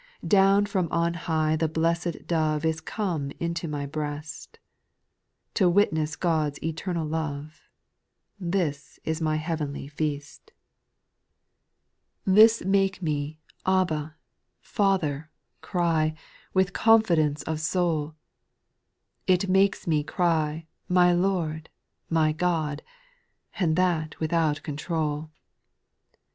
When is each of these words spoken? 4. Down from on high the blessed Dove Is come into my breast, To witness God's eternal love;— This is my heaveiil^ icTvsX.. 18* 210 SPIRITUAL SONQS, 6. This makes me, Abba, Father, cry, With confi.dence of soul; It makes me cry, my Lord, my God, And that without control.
4. 0.21 0.29
Down 0.29 0.65
from 0.65 0.87
on 0.91 1.13
high 1.13 1.55
the 1.55 1.67
blessed 1.67 2.25
Dove 2.25 2.65
Is 2.65 2.81
come 2.81 3.31
into 3.39 3.67
my 3.67 3.85
breast, 3.85 4.57
To 5.53 5.69
witness 5.69 6.15
God's 6.15 6.57
eternal 6.63 7.05
love;— 7.05 7.61
This 8.55 8.99
is 9.05 9.21
my 9.21 9.37
heaveiil^ 9.37 9.69
icTvsX.. 9.77 10.39
18* 10.49 10.49
210 12.25 12.33
SPIRITUAL 12.33 12.33
SONQS, 12.33 12.55
6. 12.57 12.59
This 12.59 12.65
makes 12.65 13.01
me, 13.03 13.39
Abba, 13.63 14.15
Father, 14.59 15.29
cry, 15.61 16.15
With 16.51 16.73
confi.dence 16.73 17.43
of 17.43 17.59
soul; 17.61 18.15
It 19.27 19.47
makes 19.49 19.85
me 19.85 20.03
cry, 20.03 20.65
my 20.89 21.13
Lord, 21.13 21.69
my 22.09 22.31
God, 22.31 22.81
And 23.59 23.75
that 23.75 24.19
without 24.19 24.63
control. 24.63 25.29